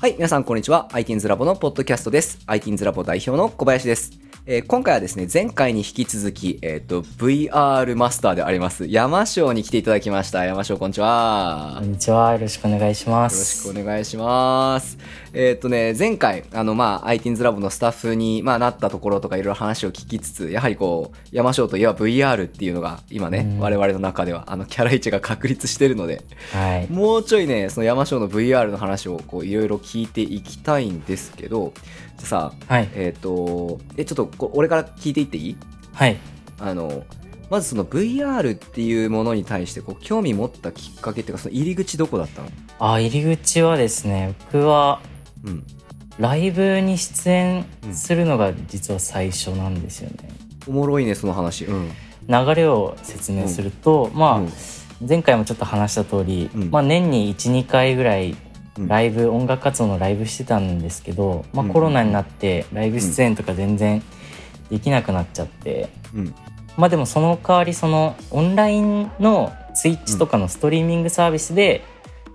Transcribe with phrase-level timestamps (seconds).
[0.00, 0.88] はい、皆さんこんにちは。
[0.92, 2.38] ITINS ラボのポッドキャストです。
[2.46, 4.25] ITINS ラボ代表の小林です。
[4.48, 10.44] えー今回はですね、前回に引き続き、えっ、と、VR マスターであります、山椒に来ていただきました。
[10.44, 11.78] 山椒、こんにちは。
[11.80, 12.32] こんにちは。
[12.34, 13.72] よろしくお願いしまよろしす。
[13.74, 14.98] くお願いします。
[15.32, 26.22] えっ、とね、前回、あの、まあ、ITINS ラボのスタッフに、まあ、なったところとかいろいろ話を聞きつつ、やはりこう、山椒といえば VR っていうのが、今ね、うん我々の中では、あの、キャラ位置が確立してるので、
[26.52, 26.92] はい。
[26.92, 31.72] もうちょいね、その山椒の VR の話を、こう、いろいろ聞いていきたいんですけど、
[32.16, 32.88] じゃあさ、はい。
[32.94, 35.56] えっ、と、え、ちょっとこ、俺から聞いていっていい？
[35.92, 36.16] はい。
[36.58, 37.04] あの、
[37.50, 42.48] まずその VR っていうものに対して、こう、興味持ったきっかけっていうか、その入り口どこだったの？
[42.78, 45.00] あ、入り口はですね、僕は
[45.44, 45.64] うん。
[46.18, 50.30] ライブに出演するのが実は最初なんですよね。
[50.66, 51.66] おもろいね、その話。
[51.66, 51.90] うん。
[52.28, 54.52] 流れを説明すると、まあ、うん
[55.06, 58.36] 前回もちょっと話した通り、うんまあ年に1、2回ぐらいうん
[58.78, 61.72] ライブ、音楽活動のライブしてたんですけど、まあうん。
[61.72, 64.02] コロナになってライブ出演とか全然
[64.70, 66.34] できなくなっちゃって、うん。
[66.76, 71.84] まあでもその代わりそのオンラインのツイッチとかのストリーミングサービスで、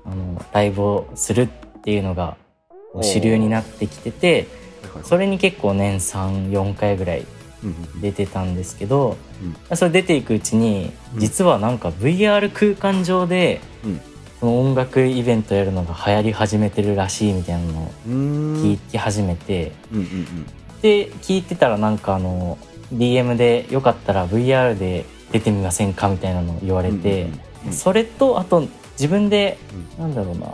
[0.04, 1.48] あのライブをするっ
[1.84, 2.36] ていうのが
[3.02, 4.48] 主流になってきてて
[5.04, 7.26] それに結構年34回ぐらい
[7.64, 9.18] うん出てたんですけど、
[9.70, 9.78] うん。
[9.78, 11.20] それ出ていくうちにうん。
[11.20, 14.02] 実はなんか VR 空間上でうん
[14.42, 17.92] その音楽イベントやるのが流行り始めてるらしいみたいなのを。
[18.08, 20.46] 聞き始めて、うんうん
[20.82, 22.58] で聞いてたらなんかあの
[22.92, 26.98] DM でよかったら VR で出てみませんかみたいなのを言わうん。
[26.98, 29.60] れて、うんうんそれとあと自分で、
[30.00, 30.48] なんだろうな。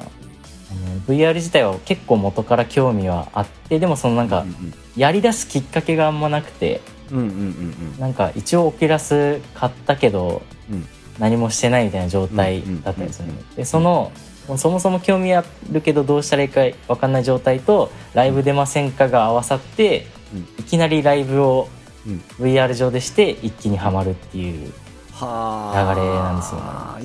[1.07, 7.99] VR 自体は結構元から興味はあってでもそのなんかうんやりだすきっかけがあんまなくてうんうんうん。
[7.99, 10.85] なんか一応オキュラス買ったけどうん
[11.19, 13.37] 何もしてないみたいな状態だったんですよねうん。
[13.37, 13.55] うんうん。
[13.55, 14.11] でその
[14.57, 20.41] そもそも興味あるけどどうしたらいいか分かんない状態とライブ出ませんかが合わさってうん。
[20.59, 21.67] いきなりライブを
[22.05, 22.23] うん。
[22.39, 24.71] VR 上でして一気にはまるっていう
[25.11, 26.61] は流れなんですよ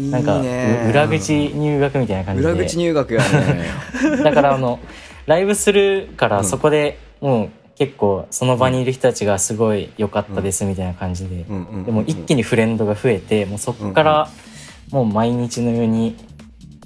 [0.06, 0.10] ね。
[0.10, 2.52] なんかう裏口入学みたいな感じで。
[2.52, 3.64] 裏口入学やね。
[4.22, 4.78] だからあの
[5.26, 6.32] ライブするかうん。
[6.32, 11.44] らそこでもう結構その場にいる人たちがすごい良かったですみたいな感じで。
[11.48, 11.56] うん。
[11.56, 14.28] うんうんでも一気にフレンドが増えてもうそこから
[14.90, 16.16] もう毎日のように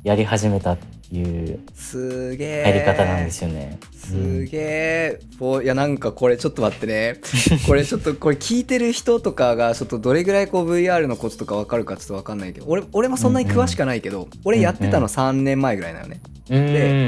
[0.04, 2.62] やり始めたっていうすげえ。
[2.62, 3.78] やり方なんですよね。
[3.92, 7.16] すげえ、こういやなんかこれちょっと待ってね。
[7.66, 12.66] これちょっとこれ聞いてる人とかがちょっとどれぐらいこう VR のコツとか分かるかちょっと分かんないけど。
[12.68, 16.20] 俺俺もそんなに詳しくはないけど、俺やってたの3年前ぐらいなのね、
[16.50, 16.60] うんう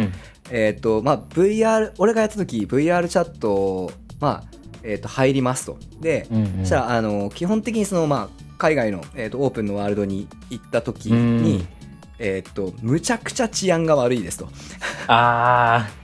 [0.03, 0.13] ん
[0.51, 5.79] えっ、とまあ VR 俺がやった時 VR チャットまあえっ、と入りますと。
[6.01, 6.59] で、うんうん。
[6.61, 11.69] そしたらあの基本的にそのまあ海外の、えー、とオープンのワールドに行った時に、うん。
[12.19, 14.49] えっ、とむちゃくちゃ治安が悪いですと。
[15.07, 15.99] ああ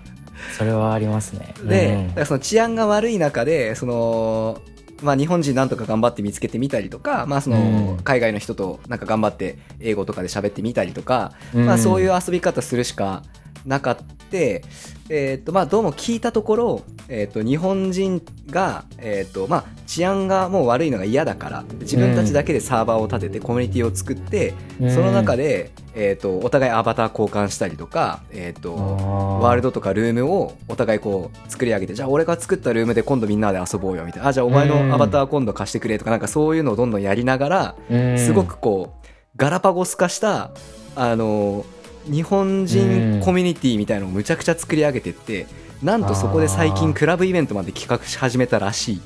[0.56, 1.55] それはありますね。
[1.65, 2.26] で、うん。
[2.26, 4.61] その治安が悪い中でその、
[5.03, 7.97] まあ、日本人なんとか頑張って見つけてみたりとか、まあ、そのうん。
[8.05, 11.66] 海外の人となんか頑張って英語とかで喋ってみたりとか、うん。
[11.66, 13.22] まあ、そういう遊び方するしか
[13.66, 24.91] なかって、えーとまあ、どうも聞いたところ、えー、と日本人が、えーとまあ、治安がもう悪いのが嫌だから自分たちだけでサーバーを立ててコミュニティを作って、うん。
[24.91, 34.28] その中で、えー、とお互いアバター交換したりとか、えー、とワールドドとかルームをお互いこう作り上げてじゃあ俺が作ったルームで今度みんなで遊ぼうよみたいな。
[34.28, 34.89] あじゃあお前うん。
[34.89, 40.53] のアバター今度貸してくれとかなんかそういうのをどんどんやりながらすごくこうガラパゴス化した
[40.97, 41.65] あの
[42.07, 45.47] 日本人コミュニティみたいのをむちゃくちゃ作り上げてって
[45.83, 49.01] なんとそこで最近クラブイベントまで企画し始めたらしい。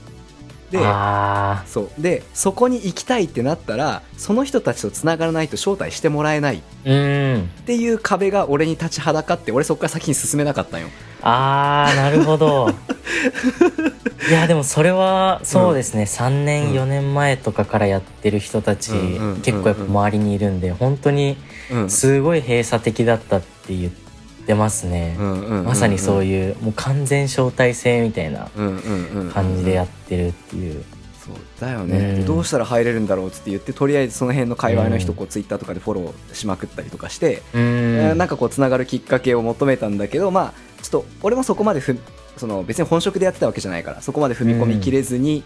[0.70, 2.02] であそう。
[2.02, 6.58] でそこに行きたいってなったらその人たちとつながらないと招待してもらえない。
[6.58, 10.88] っていう壁が俺に立ちはだかって俺そこから先に進めなかったんよ。
[11.22, 12.70] あーなるほど
[14.28, 16.72] いやでもそれはそうですね、3年うん。
[16.74, 18.92] 4年前とかからやってる人たち、
[19.42, 21.36] 結構やっぱ周りにいるんで本当に
[21.70, 21.90] うん。
[21.90, 23.92] すごい閉鎖的だったって言っ
[24.46, 25.16] てますね、
[25.64, 28.48] まさにそうういうもう完全招待制みたいな
[29.32, 30.82] 感じでやってるっていう、
[31.24, 37.60] そうだよね、どうしたら入れるんだろうって言ってとりあえずその辺の界隈の人こうツイッターとかでフォローしまくったりとかして、うん。
[37.60, 41.98] えーなんかこうつながるきっかけを求めたんだけどまあちょっと俺もそこまでふ
[42.38, 45.42] その別に本職でやってたわけじゃないからそこまで踏み込みきれずに、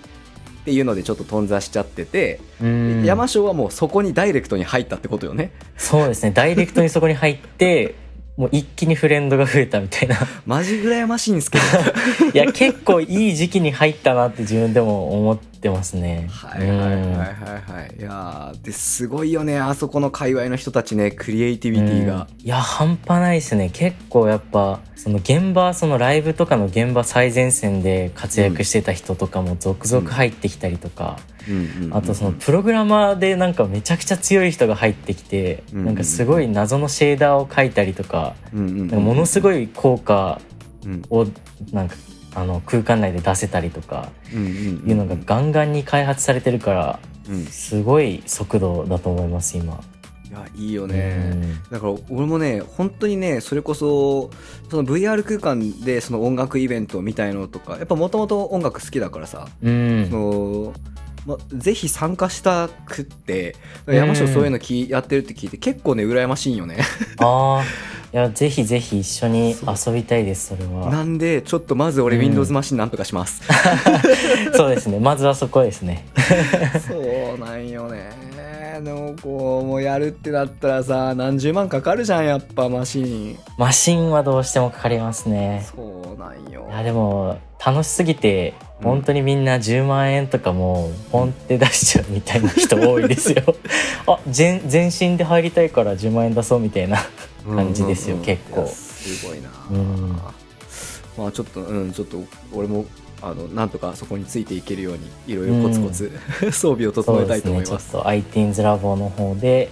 [0.62, 3.02] っていうのでちょっと頓挫しちゃってて、うん。
[3.04, 5.52] 山椒はもうそこにダイレクトに入ったってことよね。
[5.76, 6.30] そうですね。
[6.30, 7.96] ダイレクトにそこに入って
[8.36, 10.16] もう一気にフレンドが増えたみたいな。
[10.46, 11.64] マジ羨ましいんですけど。
[12.32, 16.28] いや結構いい時期に入ったなって自分でも思ってますね。
[16.30, 16.96] はいはいはいはい
[17.70, 17.96] はい。
[17.98, 19.58] いやーですごいよね。
[19.58, 23.70] あそこの界隈の人たちねクリエイティビティが、いや半端ないですね。
[23.72, 31.18] 結構やっぱその現場そのライブとかの現場最前線で活躍してた人とかも続々入ってきたりとか、
[31.90, 35.84] あとそのプログラマーでなんかめちゃくちゃ強い人が入ってきて、うん。
[35.84, 40.40] なんかすごい謎のシェーダーを描いたりとか,、ものすごい効果
[40.84, 41.02] うん。
[41.10, 41.26] を
[41.72, 41.96] なんか
[42.34, 46.98] あの空間内で出せたりとかうんうんいうのがガンガンに開発されてるから
[47.28, 47.46] うん。
[47.46, 49.80] すごい速度だと思います今。
[50.28, 51.62] いやいいようね、ん。
[51.70, 54.30] だから俺もね本当にねそれこそ
[54.70, 60.08] その VR 空間でその音楽イベントみたいのとかやっぱもともと音楽好きだからさ、うん。
[60.10, 60.72] その
[61.24, 63.54] ま、ぜひ参加したくって
[63.86, 66.78] 山下そういうのきやってるって聞いて結構ね羨ましいんよね。
[67.18, 67.64] ああ
[68.12, 69.56] いやぜひぜひ一緒に
[69.86, 70.90] 遊びたいですそれは。
[70.90, 72.22] なんでちょっとまず俺うん。
[72.24, 73.40] Windows マシンなんとかします、
[74.54, 74.98] そうですね。
[74.98, 76.04] まずはそこですね。
[76.86, 78.10] そうなんよね。
[78.84, 83.38] でもこうもうやるってなったらさ何十万かかるじゃんやっぱマシン。
[83.56, 85.66] マシンはどうしてもかかりますね。
[85.74, 86.66] そうなんよ。
[86.70, 88.88] いやでも楽しすぎてうん。
[88.88, 93.42] 本当にみんな10万円とかもポンって出しちゃうみたいな人多いですよ。
[94.06, 96.98] あ全全身で入りたいから10万円出そうみたいな
[97.44, 98.36] 感じですようんうんうん。
[98.36, 98.66] 結構。
[98.66, 100.08] すごいな、うん。
[101.18, 102.22] まあちょっとうんちょっと
[102.52, 102.86] 俺も
[103.20, 106.10] あのなんとかそこについていけるようにいろいろコツコツ、
[106.50, 107.70] 装備をそ整えたいと思います。
[107.70, 107.92] ね。
[107.92, 109.70] ちょっと iTeens ラボの方で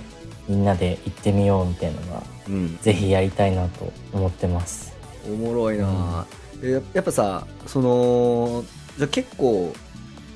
[0.49, 2.79] みんなで行ってみようみたいなのがうん。
[2.81, 4.93] ぜひやりたいなと思ってます。
[5.27, 6.27] おもろいな、
[6.63, 8.65] えややっぱさその
[8.97, 9.73] じゃあ結構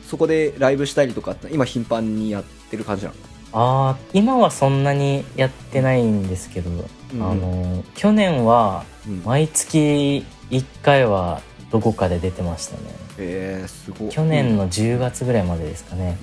[0.08, 3.14] そこでライブしたりとかって今頻繁にやってる感じなの？
[3.54, 7.22] ああ今はそんなにやってないんですけど、うん。
[7.22, 9.22] あの去年はうん。
[9.24, 11.40] 毎月1回は
[11.70, 12.82] どこかで出てましたね。
[13.18, 14.08] えー、すごい。
[14.08, 16.18] 去年の10月ぐらいまでですかね。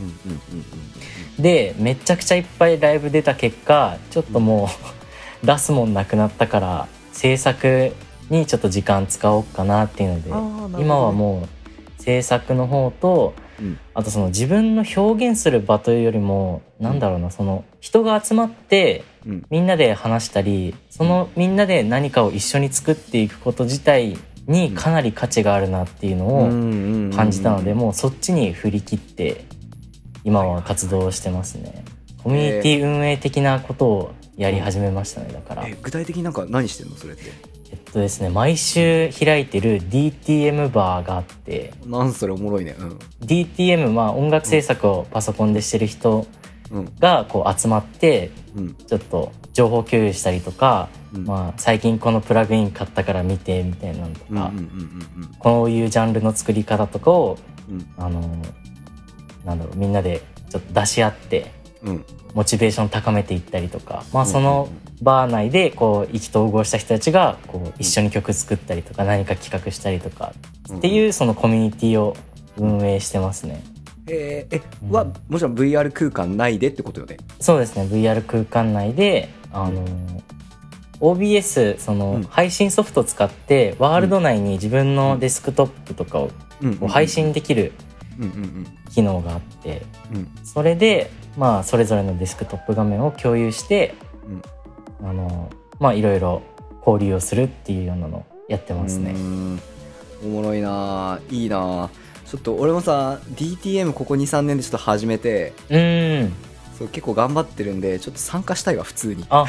[1.40, 4.70] でめちゃくちゃいっぱいライブ出た結果ちょっとも
[5.44, 7.94] う 出すもんなくなったから制作
[8.30, 10.22] にちょっと時間使おうかなっていうの
[10.76, 11.48] で今はも
[12.00, 13.51] う制作の方とうん
[13.94, 19.46] あとその自分の表現する場というよりもなんだろうなその人が集まってうん。
[19.50, 24.18] みんなで話したりそのみんなで何かを一緒に作っていくこと自体
[24.48, 29.46] にかなり価値があるなっていうのを感じたのでももうそっちに振り切って
[30.24, 31.86] 今は活動をしてますね。
[32.24, 35.68] コミュニティ運営的なことをやり始めましたねだから。
[35.68, 37.32] え具体的になんか何してんのそれって？
[37.92, 38.30] とですね。
[38.30, 42.76] 毎週開いてる DTM バーがあってなんそれおもろいね。
[43.22, 46.26] DTM まあ音楽制作をパソコンでしてる人
[46.72, 46.78] うん。
[46.80, 48.74] うんがこう集まってうん。
[48.76, 51.26] ちょっと情報共有したりとか、うん。
[51.26, 57.38] まあ、最近このプラグイン買ったから見てみたいなのとか、うんうんうんこういうジャンルの作り方とかを
[57.70, 57.76] うん。
[57.76, 58.22] うんあの
[59.46, 61.52] なんだろうみんなでちょっと出し合って
[61.84, 62.06] うん。
[62.34, 64.70] モチベーション高めていったりとか、まあ、うんその
[65.02, 70.34] バー内でこう意気投合した人たちがこう一緒に曲作ったりとか何か企画したりとか
[70.70, 72.16] うんっていうそのコミュニティを
[72.58, 73.64] 運営してますね。
[74.08, 74.92] えー、えうん。
[74.92, 77.84] はもちろん VR 空間内でってことよねそうですね。
[77.84, 79.86] VR 空間内であの
[81.00, 82.24] OBS そのうん。
[82.24, 86.30] 配信ソフトを使ってワールド内に自分のデスクトップとかを
[86.62, 87.74] う配信できる
[88.94, 89.82] 機能があって
[90.44, 93.96] それでまあそれぞれのデスクトップ画面を共有して
[95.04, 96.42] あのまあいろいろ
[96.86, 99.16] 交流をするっていうようなのをやってますね。
[100.24, 101.20] おもろいな。
[101.30, 101.86] ぁいいな。
[101.86, 101.90] ぁ
[102.30, 106.34] ちょっと俺もさ DTM ここ23年でちょっと始めてうーん。
[106.78, 109.26] そう結構頑張ってるんでちょっと参加したいわ普通に。
[109.30, 109.46] あ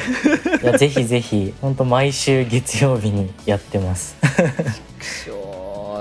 [0.61, 4.15] いやぜひぜひ本当毎週月曜日にやってます。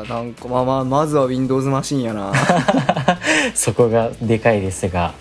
[0.09, 2.33] なんかまあまあまずは Windows マシンやな。
[3.55, 5.15] そこがでかいですが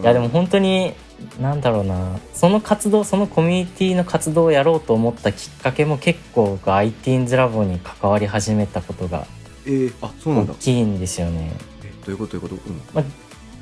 [0.00, 0.94] いやでも本当に
[1.40, 2.18] なんだろうな。
[2.32, 9.26] その活動そのコミュニティの活動をやろうと思ったきっかけも結構僕 ITeens ラボに関わり始めたことが
[9.66, 10.52] えー、あそうなんだ。
[10.54, 11.52] 大きいんですよね。
[11.84, 13.04] えどういうことどういうことうんまあ、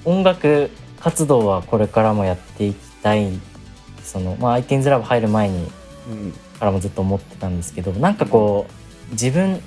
[0.04, 0.70] 音楽
[1.00, 3.28] 活動はこれからもやっていきたい
[4.04, 5.68] その、まあ、ITeens ラボ入る前に
[6.10, 6.32] うん。
[6.58, 9.60] からもずっと思ってたんですけどなんかこう自分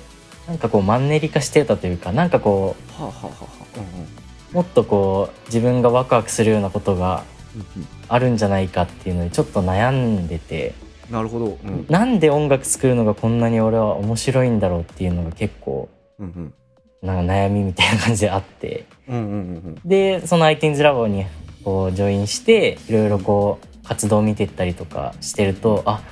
[0.46, 3.80] なんかこうマンネリ化してたというかなんかこはあはあはあはあ。
[3.80, 4.21] う
[4.52, 7.66] もっとこう自分がワクワクするようなことがうんうん。
[7.76, 10.74] うんあるんじゃないかっていうのでちょっと悩んでて、
[11.10, 11.58] なるほど。
[11.64, 11.86] うん。
[11.88, 16.54] なんで音楽作るのがこんなに俺は面白いんだろうっていうのが結構うんうん。
[17.00, 18.84] なんか悩みみたいな感じであって。
[19.08, 19.34] うんうんう
[19.70, 21.24] んでその iTeens ラボに
[21.64, 26.02] こうジョインしていろいろこう活動を見てったりとかしてるとあ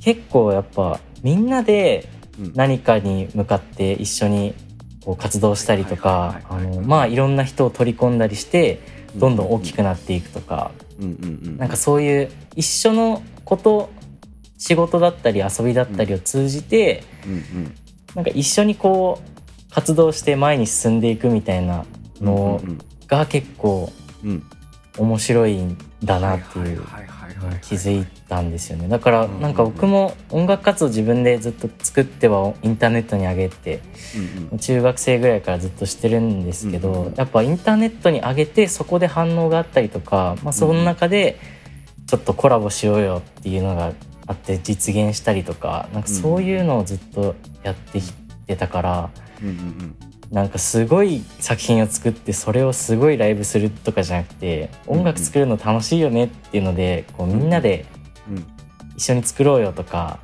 [0.00, 2.52] 結構やっぱみんなでうん。
[2.54, 4.54] 何かに向かって一緒に
[5.08, 6.42] こう活動したりとか
[6.86, 8.78] はいろんな人を取り込んだりして
[9.16, 10.70] どんどん大きくなっていくとか。
[11.56, 13.88] なんかそういう一緒のこと
[14.58, 17.74] 仕事だったり遊びだったりを通じてうんうん。
[18.16, 21.86] なんか一緒にこう活動して前に進んでいくみたいな
[22.20, 23.90] のうんが結構
[24.98, 26.64] 面白いんだなっていう。
[26.64, 27.17] はいはいはいはいはい
[27.62, 28.88] 気づいたんですよね。
[28.88, 33.80] だからうんなんか僕も音楽活動自分でずっと作ってはインターネットに上げて
[34.16, 34.58] うんうん。
[34.58, 37.14] 中学生ぐらいからずっとしてるんですけうんうんうん。
[37.14, 41.38] どやっぱインターネットに上げてそこで反応があったりとか、まあ、その中で
[42.06, 43.92] ちょっとコラボしようよっていうのが
[44.26, 48.12] あって実現したりとかなんかそういうのをずっとやってき
[48.46, 49.10] てたから
[49.42, 49.96] うんうん
[50.30, 57.86] なんかすごい作品を作ってそれをすごいライブするとかじゃなくて音楽作るの楽しいよねっていうのでこうみんなで
[58.28, 58.46] うん
[58.96, 60.18] 一緒に作ろうよとか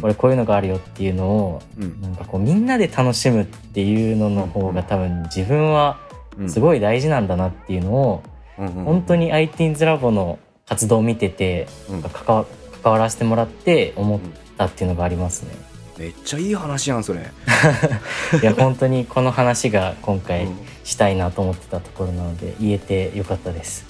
[0.00, 2.00] これこういうのがあるよっていうのをうん。
[2.00, 5.98] なんかこうみんなで楽しむっていうのの方が多分自分は
[6.38, 8.22] うんすごい大事なんだなっていうのを
[8.56, 11.66] 本当に iTeens ラボの活動を見てて
[12.12, 12.46] 関
[12.84, 14.20] わらせてもらって思っ
[14.56, 15.73] たっていうのがありますね。
[15.98, 17.20] めっちゃいい話やんそれ。
[18.42, 20.74] いや本当にこの話が今回うん。
[20.84, 23.86] したいなと思ってたところなので言えてよかったです。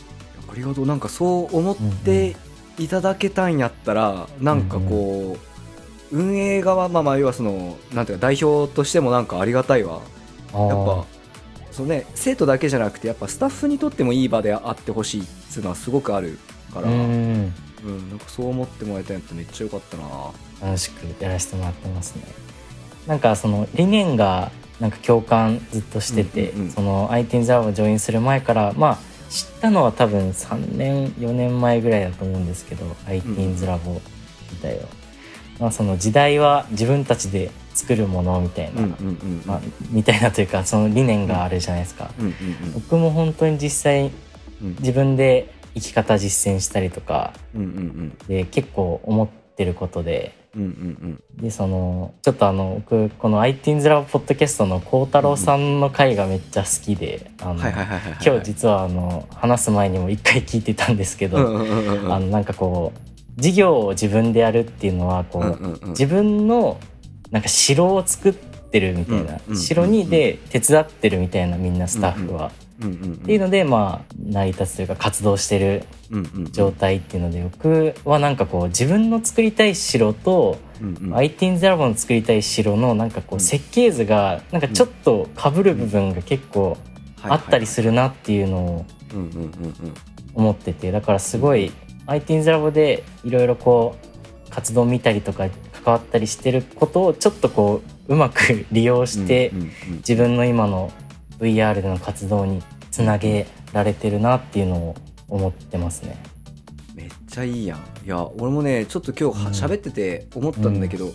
[0.50, 0.86] ありがとう。
[0.86, 2.36] なんかそう思って
[2.78, 5.36] いただけたんやったら、なんかこ
[6.12, 10.00] う、運営側まあまあ要はそのなんていうか代表としてもなんかありがたいわ。
[10.52, 11.04] やっぱ
[11.72, 16.38] そのね生徒だけじゃなくてやっぱスタッフにとってもいい場であってほしいっていうのはすごくある
[16.72, 16.92] から、う
[17.84, 20.04] うんんなんかそう思ってもらえたんやったらめっちゃよかったな。
[20.62, 22.22] 楽しくやらせてもらってますね。
[23.06, 24.50] なんかその理念が
[24.80, 26.70] なんか共感ずっとしてて、うんうんうん。
[26.72, 28.98] その iTeens ラボをジョインする前からまあ
[29.30, 34.00] 知ったのは多分3年4年前ぐらいだと思うんですけど iTeens ラボ
[34.50, 34.82] 自体は、
[35.58, 39.60] まあ、その時代は自分たちで作るものみたいな、うんうんうんまあ、
[39.90, 42.72] みたいなというかその理念があるじゃないですか、うんうん。
[42.74, 44.10] 僕も本当に実際
[44.62, 44.76] うん。
[44.80, 48.18] 自分で生き方実践したりとかうんうんうん。
[48.28, 50.44] で結構思ってることで。
[50.56, 57.54] うんうんでそのちょっとあの僕この iTeens ラボポッドキャストの孝太郎さんの回がめっちゃ好きで、今
[58.20, 62.12] 日実はあの話す前にも一回聞いてたんですけど、うんうんうんうん。
[62.12, 66.78] あのなんかこう事業を自分でやるっていうのはこう、うんうんうん自分の
[67.30, 75.84] なんか城を作ってるみたいな、うんうん城にで手伝ってるみたいなみんなスタッフは、うんうんうんっていうのでまあ成り立つというか活動してる
[76.50, 81.14] 状態っていうので僕はなんかこう自分の作りたい城とうんうん。
[81.14, 86.76] iTeens ラボの作りたい城のなんかこう設計図がなんかちょっと被る部分が結構
[87.22, 88.86] あったりするなっていうのを
[90.34, 91.72] 思っててだからすごい
[92.06, 93.96] iTeens ラボでいろいろこ
[94.46, 95.48] う活動見たりとか
[95.84, 99.52] 関わったりしてることをちょっとこううまく利用して
[99.98, 100.92] 自分の今の
[101.38, 104.94] VR での活動につなげられてるなっていうのを
[105.28, 106.22] 思ってますね。
[106.94, 107.78] めっちゃいいやん。
[108.04, 111.12] いや俺もねちょっと今日喋ってて思ったんだけど、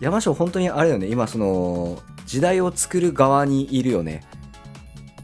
[0.00, 1.06] 山椒本当にあれよね。
[1.06, 4.22] 今その時代を作る側にいるよね。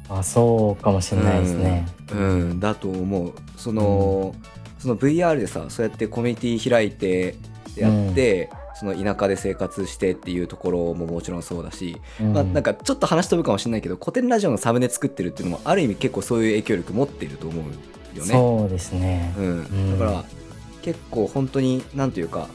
[0.08, 1.86] あそうかもしれないですね。
[2.12, 2.60] うん、うん。
[2.60, 3.32] だと思う。
[3.56, 4.34] その、
[4.78, 7.36] その VR でさそうやってコミュニティ開いて
[7.76, 8.50] やって、
[8.82, 12.32] その田舎で生活してっていうところももちろんそうだし、うん。
[12.32, 17.64] まあ、なんかちょっと話飛ぶかもしれないけど古典ラジオのサムネ作ってるっていうのもある意味結構そういう影響力持ってると思う
[18.18, 18.32] よね。
[18.32, 19.32] そうですね。
[19.38, 19.44] うん。
[19.44, 19.98] うん。
[19.98, 20.24] だから
[20.82, 22.48] 結構本当に何というか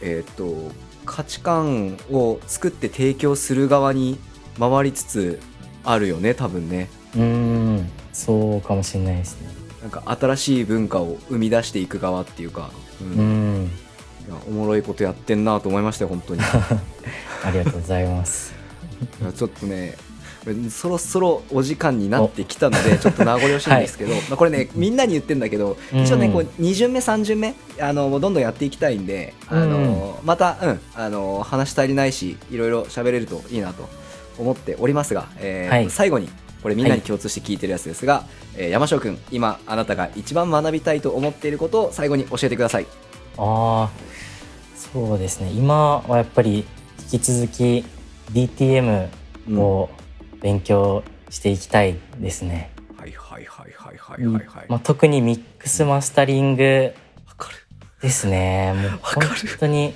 [0.00, 0.70] えっ、と
[1.04, 4.16] 価値観を作って提供する側に
[4.60, 5.40] 回りつつ
[5.82, 6.88] あるよね多分ね。
[7.16, 7.90] うん。
[8.12, 9.48] そうかもしれないですね。
[9.82, 13.08] なんか新しい文化を生み出していく側っていうか、うん。
[13.08, 13.22] う
[13.64, 13.70] ん
[14.28, 16.40] いやおもろいことやってんなと思いましたよ本当に。
[16.42, 16.44] い
[17.44, 18.52] ありがとうございます。
[19.24, 19.96] やちょっとね
[20.70, 26.02] そろそろお時間になってきたのでちょっと名残惜しいんですけど、まあこれねみんなに言ってんだけどうん。
[26.02, 33.88] 一応ねこう2巡目3巡目あのどんどんやっていきたいんであの、また、うん、あの話足りないしいろいろ喋れるといいなと
[34.38, 35.90] 思っておりますが、えーはい。
[35.90, 36.28] 最後に
[36.62, 38.24] これみんなに共通して聞いてるやつですが、
[38.56, 42.86] えー山椒君今あなたが一番学びたいと思っていることを最後に教えてください。
[43.36, 44.07] ああ
[44.92, 46.64] そうですね今はやっぱり
[47.10, 47.84] 引き続き
[48.32, 49.08] DTM
[49.58, 49.90] を
[50.40, 52.70] 勉強していきたいですね。
[52.96, 54.66] はいはいはいはいはいはいはい。
[54.68, 56.94] まあ、特にミックスマスタリング。
[58.00, 58.74] ですね。
[58.74, 59.24] もう本
[59.58, 59.92] 当に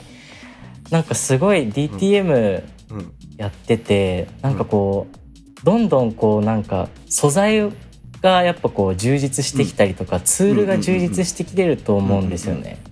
[0.90, 7.70] なんかすごい DTM うんやってて、なんかこうどんどんこうなんか素材
[8.20, 12.78] がやっぱこう充実してきたりとか、ツールが充実してきてると思うんですよね。
[12.82, 12.91] うんうんうん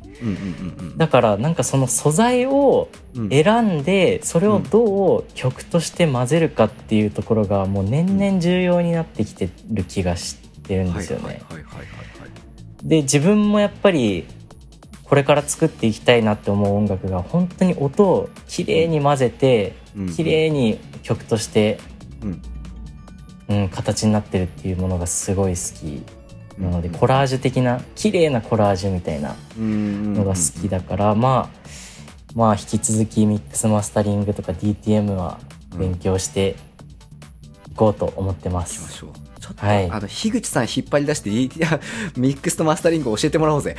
[0.97, 3.29] だからなんかその素材をうん。
[3.29, 11.43] 選んでそれをどう曲として混ぜるかっていうところがもう年々重要になってきてる気がしてるんですよね。
[12.85, 14.27] で自分もやっぱり
[15.05, 20.13] これから作っていきたいなって思う音楽が本当に音をきれいに混ぜてうん。
[20.13, 21.79] きれいに曲として、
[22.23, 22.43] うん。
[23.49, 26.05] うん、形になってるっていうものがすごい好き
[26.59, 31.61] なので、うんコラージュ的な綺麗なコラージュみたいなののが好きだから、まあ
[32.35, 35.39] まあ引き続きミックスマスタリングとか DTM は
[35.79, 36.57] 勉強して
[37.71, 38.67] いこうと思ってま。
[38.67, 39.09] すう
[39.41, 41.81] ちょっと、はいあの樋口さん引っ張り出していや
[42.17, 43.75] ミックスとマスタリング教えてもらおうぜ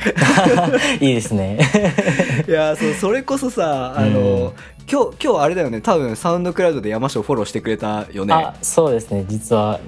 [1.00, 1.58] いいですね。
[2.48, 4.52] いやそうそれこそさあの、うん
[4.90, 9.24] 今日今日あれだよね多分サウンドクラウドで山椒フォローしてくれたよねあ、そうですね。
[9.28, 9.78] 実は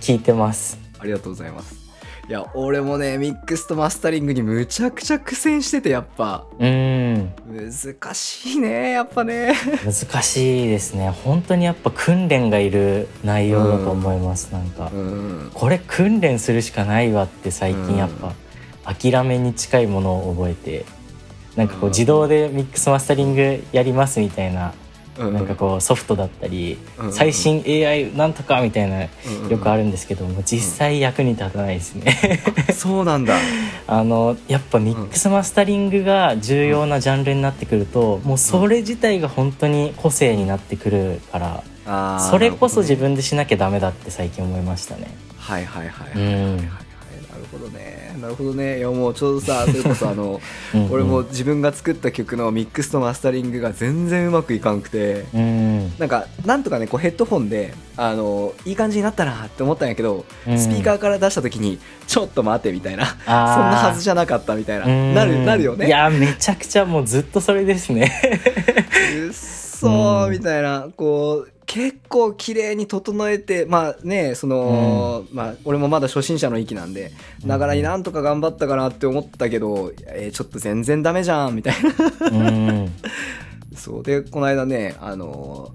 [0.00, 0.87] 聞いてます。
[0.98, 1.88] ありがとうございます
[2.28, 7.32] いや俺もねミックスとマスタリングにむちゃくちゃ苦戦しててやっぱうん。
[7.48, 11.08] 難しいねやっぱね難しいですね。
[11.08, 14.52] 本当にやっぱ訓練がいる内容だと思います。
[14.52, 14.90] なんか。
[14.92, 18.34] うんこれ訓練するしかないわって最近やっぱ
[18.94, 20.84] 諦めに近いものを覚えて
[21.56, 24.74] なんかこううん自動でミックスマスタリングやりますみたいな
[25.18, 29.06] うんなんかこうソフトだったりうん最新 AI なんとかみたいな
[29.42, 32.40] うんよくあるんですけども実際役に立たないですね。
[32.72, 33.36] そうなんだ。
[33.86, 41.38] あのやっぱミックスマスタリングが重要なジャンルになってくるともうそれ自体が本当に個性になってくるか
[41.86, 45.08] らそれこそ自分でしなきゃダメだって最近思いましたね。
[45.38, 46.87] はいはいはいはいうんはい
[47.50, 48.78] ほどねなるほどね。
[48.78, 50.40] いやもうちょうどさ それこそあの
[50.74, 50.92] うんうん。
[50.92, 55.24] 俺も自分が作った曲のミックスとマスタリングが全然うまくいかんくて。
[55.34, 55.92] うん。
[55.98, 60.58] なんかなんとかねこうヘッドホンであのいい感じになったなって思ったんやけどうん。
[60.58, 63.06] スピーカーから出した時にちょっと待ってみたいな。
[63.06, 63.34] そんな
[63.76, 64.86] はずじゃなかったみたいな。
[64.86, 65.14] うん。
[65.14, 65.86] なるなるよね。
[65.86, 68.10] いやめちゃくちゃもうずっとそれですね。
[69.26, 69.32] うっ
[69.80, 77.12] そーうんみたいなこう結構綺麗に整えてまあねその、まあ俺もまだ初心者の域なんで
[77.44, 82.28] ながらになんとか頑張ったかなって思ったけど、えーちょっと全然ダメじゃんみたいな。
[82.30, 82.92] うん。
[83.76, 84.02] そう。
[84.02, 85.72] でこの間ねあの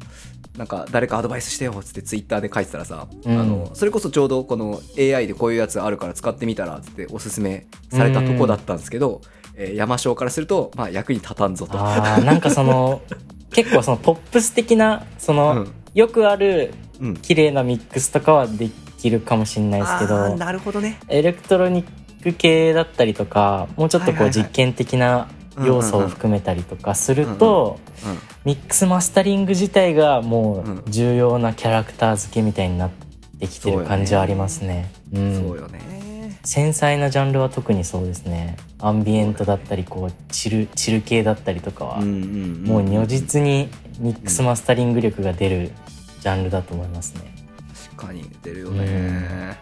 [0.57, 3.39] なんか誰かアドバイスしてよっつってツイッターで書いてたらさ、うん。
[3.39, 9.21] あのそれこそちょうどこの AI でこういうやつあるから使ってみたらっつっておすすめされたとこだったんですけど、
[9.55, 11.77] えー山椒からすると、まあ、役に立たんぞと。
[11.77, 13.01] なんかその
[13.53, 15.73] 結構そのポップス的なその、うん。
[15.93, 17.17] よくあるうん。
[17.17, 20.99] 綺麗なミックスとかはできるかもしれないですけどなるほどね。
[21.07, 27.79] エレクトロニック系だったりとかもうちょっとこう実験的な要素を含めたりとかすると、
[28.43, 32.89] ミックスマスタリング自体がもうんう重要なキャラクター付けみたいになっ
[33.39, 34.91] てきてる感じはありますね。
[35.13, 35.35] うん。
[35.35, 35.79] そうよね。
[36.43, 45.71] 繊細なジャンルは特にそうですねアンビエントだったりこうチルチル系だったりとかは、もう如実にミックスマスタリング力が出る
[46.19, 47.33] ジャンルだと思いますね。
[47.95, 49.57] 確かに出るよね。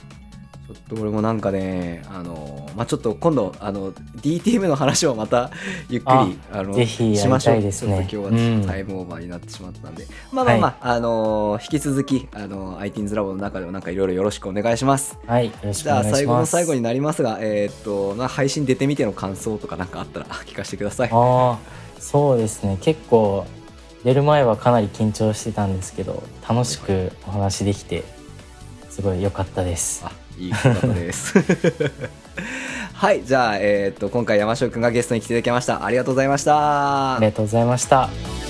[0.73, 5.51] ちょっと俺もなんかね、あの、まあ、ちょっと今度、あの、DTM の話をまた
[5.89, 7.55] ゆっくり、あの、ぜひしましょう。
[7.55, 10.07] ねちょっと今日はうんタイムオーバーになってしまったんで。
[10.31, 15.17] まあまあまあ、あの、引き続き、あの、ITINS ラボの中でもなんかいろいろよろしくお願いします。
[15.27, 16.17] はい、よろしくじゃあお願いします。
[16.17, 21.09] 最後の最後になりますが、えーっと、まあ、配信出てみての感想とかなんかあったら聞かせてください。
[21.11, 21.59] ああ、
[21.99, 22.77] そうですね。
[22.81, 23.45] 結構
[24.03, 28.03] 出る前はかなり緊張してたんですけど、楽しくお話できて
[28.89, 30.03] すごい良かったです。
[30.41, 31.33] いい方です。
[32.93, 35.85] はい、じゃあ、えーっと、今回山椒君がゲストに来ていただきました。
[35.85, 37.25] ありがとうございましたあり。
[37.27, 38.40] がとうございました。